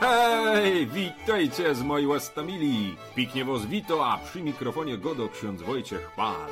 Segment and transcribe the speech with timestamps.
[0.00, 2.96] Hej, witajcie z mojej łastamili.
[3.14, 6.50] Piknie was wito, a przy mikrofonie godo ksiądz Wojciech Pal.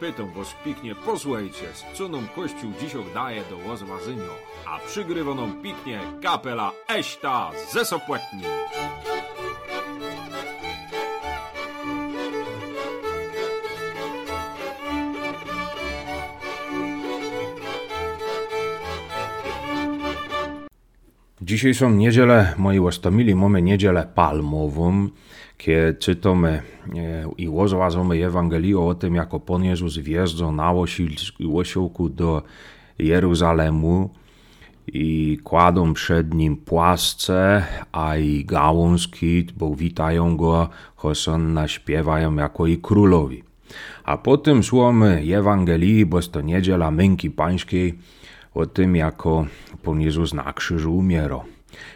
[0.00, 4.34] Pytam was piknie, posłuchajcie, z co nam Kościół dziś daje do łozwazynio.
[4.66, 8.42] A przygrywoną piknie kapela Eśta ze Sopłetni.
[21.42, 25.08] Dzisiaj są niedzielę, moi łastomili, mamy niedzielę palmową,
[25.58, 30.72] kiedy czytamy e, i rozważamy Ewangelię o tym, jak Pan Jezus wjeżdża na
[31.54, 32.42] osiłku do
[32.98, 34.10] Jeruzalemu
[34.86, 42.78] i kładą przed nim płasce, a i gałązki, bo witają go, choć naśpiewają jako i
[42.78, 43.42] królowi.
[44.04, 47.94] A potem słuchamy Ewangelii, bo jest to niedziela męki pańskiej,
[48.56, 49.46] o tym, jako
[49.82, 51.44] Pan Jezus na krzyżu umiero.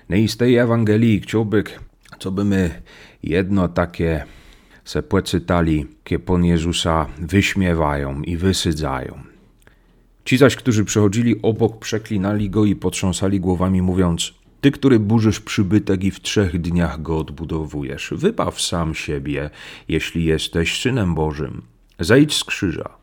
[0.08, 1.64] No i z tej Ewangelii chciałbym,
[2.18, 2.82] co by my
[3.22, 4.24] jedno takie
[4.84, 9.20] se poczytali, kiedy Pan Jezusa wyśmiewają i wysydzają.
[10.24, 16.04] Ci zaś, którzy przechodzili obok, przeklinali go i potrząsali głowami, mówiąc: Ty, który burzysz przybytek
[16.04, 19.50] i w trzech dniach go odbudowujesz, wybaw sam siebie,
[19.88, 21.62] jeśli jesteś synem Bożym.
[21.98, 22.99] Zejdź z krzyża.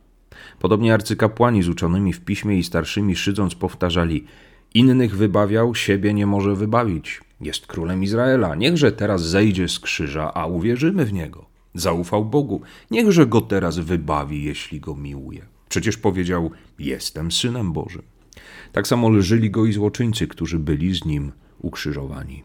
[0.59, 4.25] Podobnie arcykapłani z uczonymi w piśmie i starszymi szydząc powtarzali:
[4.73, 7.21] Innych wybawiał, siebie nie może wybawić.
[7.41, 8.55] Jest królem Izraela.
[8.55, 11.45] Niechże teraz zejdzie z krzyża, a uwierzymy w niego.
[11.73, 12.61] Zaufał Bogu.
[12.91, 15.45] Niechże go teraz wybawi, jeśli go miłuje.
[15.69, 18.01] Przecież powiedział: Jestem synem Bożym.
[18.71, 21.31] Tak samo lżyli go i złoczyńcy, którzy byli z nim
[21.61, 22.43] ukrzyżowani.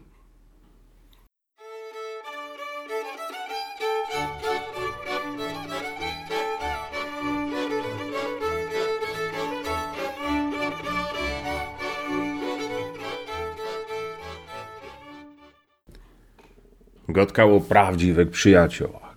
[17.13, 19.15] Gotkało prawdziwych przyjaciołach.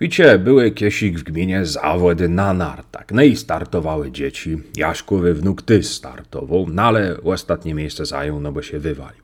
[0.00, 3.04] Wiecie, były kiesik w gminie zawody na nartach.
[3.10, 4.58] No i startowały dzieci.
[4.76, 9.22] Jaśkowy wnuk ty startował, no ale ostatnie miejsce zajął, no bo się wywalił.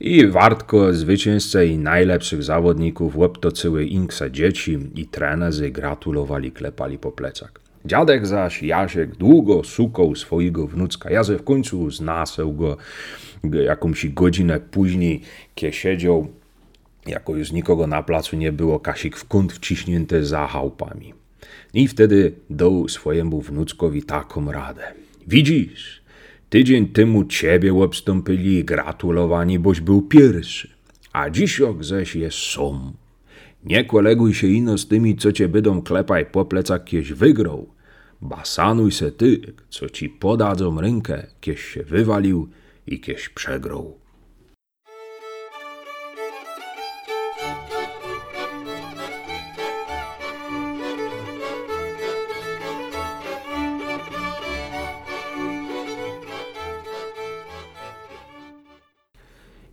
[0.00, 7.52] I wartko zwycięzcy i najlepszych zawodników łeptocyły inkse dzieci i trenerzy gratulowali, klepali po plecach.
[7.84, 11.10] Dziadek zaś, Jasiek, długo sukał swojego wnuczka.
[11.10, 12.76] Ja w końcu znaseł go
[13.44, 15.22] jakąś godzinę później,
[15.54, 16.28] kiedy siedział
[17.06, 21.14] jako już nikogo na placu nie było, Kasik w kąt wciśnięty za chałupami.
[21.74, 24.82] I wtedy dał swojemu wnuczkowi taką radę.
[25.26, 26.02] Widzisz,
[26.50, 30.70] tydzień temu ciebie obstąpili gratulowani, boś był pierwszy,
[31.12, 32.92] a dziś zaś jest som.
[33.64, 37.68] Nie koleguj się ino z tymi, co cię będą klepaj po plecach, kieś wygrał.
[38.20, 42.48] Basanuj se ty, co ci podadzą rękę, kieś się wywalił
[42.86, 43.98] i kieś przegrał.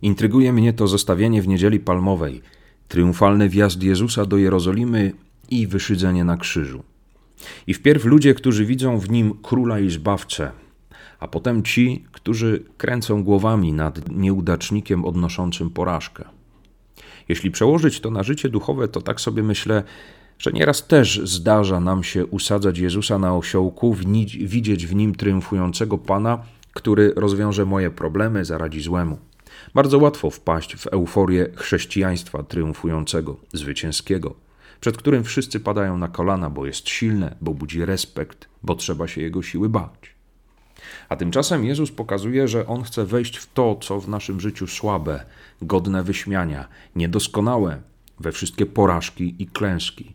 [0.02, 2.42] Intryguje mnie to zostawienie w niedzieli palmowej,
[2.88, 5.12] triumfalny wjazd Jezusa do Jerozolimy
[5.50, 6.82] i wyszydzenie na krzyżu.
[7.66, 10.50] I wpierw ludzie, którzy widzą w nim króla i zbawcę,
[11.18, 16.24] a potem ci, którzy kręcą głowami nad nieudacznikiem odnoszącym porażkę.
[17.28, 19.82] Jeśli przełożyć to na życie duchowe, to tak sobie myślę,
[20.38, 23.96] że nieraz też zdarza nam się usadzać Jezusa na osiołku,
[24.40, 26.42] widzieć w nim triumfującego Pana,
[26.72, 29.18] który rozwiąże moje problemy, zaradzi złemu.
[29.74, 34.34] Bardzo łatwo wpaść w euforię chrześcijaństwa triumfującego, zwycięskiego,
[34.80, 39.20] przed którym wszyscy padają na kolana, bo jest silne, bo budzi respekt, bo trzeba się
[39.20, 40.16] jego siły bać.
[41.08, 45.24] A tymczasem Jezus pokazuje, że On chce wejść w to, co w naszym życiu słabe,
[45.62, 47.82] godne wyśmiania, niedoskonałe,
[48.20, 50.14] we wszystkie porażki i klęski.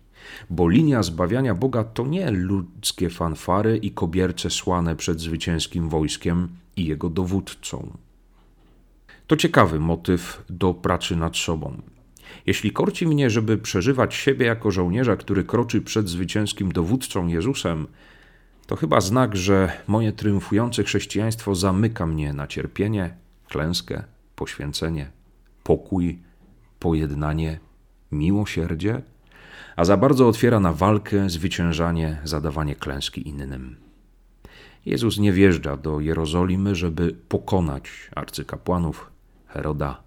[0.50, 6.86] Bo linia zbawiania Boga to nie ludzkie fanfary i kobierce słane przed zwycięskim wojskiem i
[6.86, 7.98] jego dowódcą.
[9.32, 11.82] To ciekawy motyw do pracy nad sobą.
[12.46, 17.88] Jeśli korci mnie, żeby przeżywać siebie jako żołnierza, który kroczy przed zwycięskim dowódcą Jezusem,
[18.68, 23.16] to chyba znak, że moje triumfujące chrześcijaństwo zamyka mnie na cierpienie,
[23.50, 24.04] klęskę,
[24.36, 25.12] poświęcenie,
[25.64, 26.20] pokój,
[26.80, 27.60] pojednanie,
[28.12, 29.02] miłosierdzie,
[29.76, 33.76] a za bardzo otwiera na walkę, zwyciężanie, zadawanie klęski innym.
[34.86, 39.11] Jezus nie wjeżdża do Jerozolimy, żeby pokonać arcykapłanów,
[39.54, 40.04] Heroda,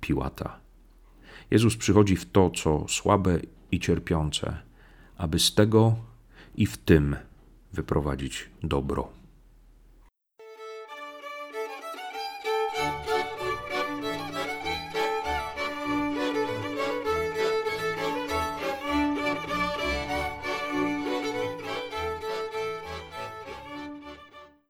[0.00, 0.60] Piłata.
[1.50, 3.40] Jezus przychodzi w to, co słabe
[3.72, 4.56] i cierpiące,
[5.16, 5.96] aby z tego
[6.56, 7.16] i w tym
[7.72, 9.08] wyprowadzić dobro.